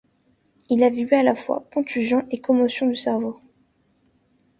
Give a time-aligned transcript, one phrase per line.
[0.69, 3.39] Il y avait eu à la fois contusion et commotion du cerveau.